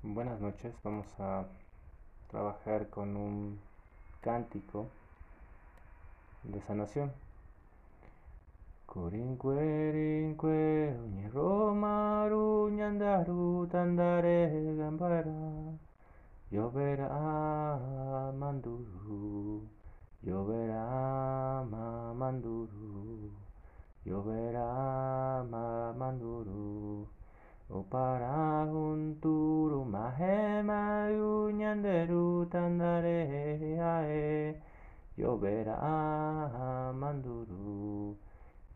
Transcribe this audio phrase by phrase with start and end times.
[0.00, 1.44] Buenas noches, vamos a
[2.30, 3.58] trabajar con un
[4.20, 4.86] cántico
[6.44, 7.10] de sanación.
[8.86, 10.36] Corinque,
[11.04, 15.34] uñi romaru, ñandaru, tandare, gambara,
[16.52, 17.80] lloverá
[18.38, 19.66] manduru,
[20.22, 21.64] lloverá
[22.14, 23.32] manduru,
[24.04, 25.42] lloverá
[25.98, 27.17] manduru.
[27.88, 34.60] O para un turu mahema unyanderu tandare ae
[35.16, 38.14] Lloverá manduru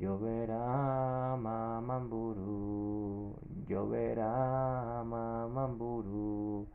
[0.01, 3.37] Lloverá mamamburu
[3.69, 6.67] Lloverá mamamburu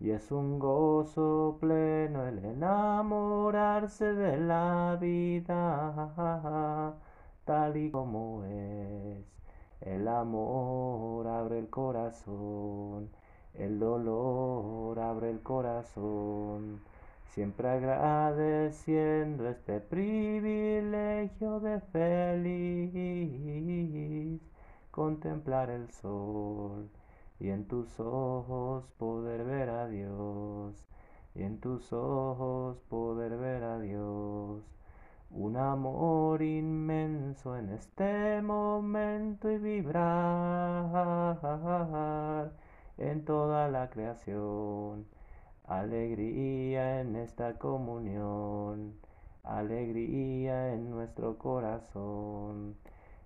[0.00, 6.94] y es un gozo pleno el enamorarse de la vida
[7.44, 8.59] tal y como es.
[9.90, 13.10] El amor abre el corazón,
[13.54, 16.80] el dolor abre el corazón,
[17.34, 22.80] siempre agradeciendo este privilegio de feliz
[24.92, 26.88] contemplar el sol
[27.40, 30.86] y en tus ojos poder ver a Dios,
[31.34, 34.39] y en tus ojos poder ver a Dios
[35.30, 40.90] un amor inmenso en este momento y vibrar
[42.98, 45.06] en toda la creación.
[45.64, 48.94] Alegría en esta comunión,
[49.44, 52.76] alegría en nuestro corazón.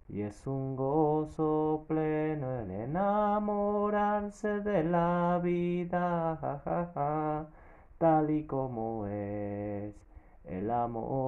[0.08, 6.38] Y es un gozo pleno el enamorarse de la vida
[7.98, 9.94] tal y como es.
[10.44, 11.23] El amor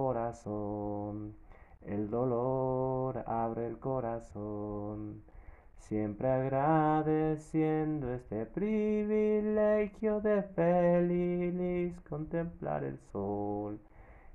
[0.00, 1.36] corazón,
[1.82, 5.22] el dolor abre el corazón.
[5.76, 13.78] Siempre agradeciendo este privilegio de feliz contemplar el sol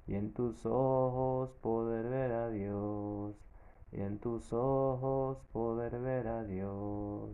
[0.06, 3.36] y en tus ojos poder ver a Dios
[3.92, 7.32] y en tus ojos poder ver a Dios.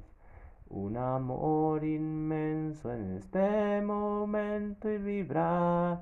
[0.69, 6.01] Un amor inmenso en este momento y vibrar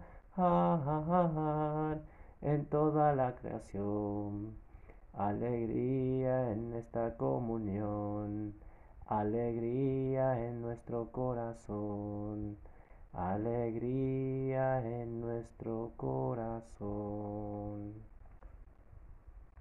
[2.42, 4.56] en toda la creación.
[5.14, 8.54] Alegría en esta comunión,
[9.08, 12.58] alegría en nuestro corazón,
[13.14, 17.39] alegría en nuestro corazón.